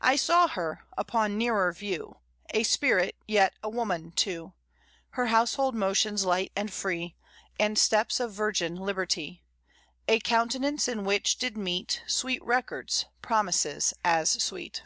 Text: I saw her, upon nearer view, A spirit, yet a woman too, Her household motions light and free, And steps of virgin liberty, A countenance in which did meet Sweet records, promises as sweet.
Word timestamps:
I 0.00 0.16
saw 0.16 0.48
her, 0.48 0.84
upon 0.98 1.38
nearer 1.38 1.72
view, 1.72 2.16
A 2.50 2.64
spirit, 2.64 3.14
yet 3.28 3.54
a 3.62 3.68
woman 3.68 4.10
too, 4.10 4.52
Her 5.10 5.26
household 5.28 5.76
motions 5.76 6.24
light 6.24 6.50
and 6.56 6.72
free, 6.72 7.14
And 7.56 7.78
steps 7.78 8.18
of 8.18 8.32
virgin 8.32 8.74
liberty, 8.74 9.44
A 10.08 10.18
countenance 10.18 10.88
in 10.88 11.04
which 11.04 11.36
did 11.38 11.56
meet 11.56 12.02
Sweet 12.08 12.42
records, 12.42 13.04
promises 13.22 13.94
as 14.02 14.42
sweet. 14.42 14.82